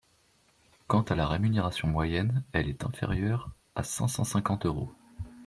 [0.87, 4.91] Quant à la rémunération moyenne, elle est inférieure à cinq cent cinquante euros.